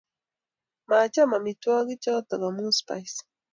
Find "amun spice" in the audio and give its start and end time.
2.47-3.21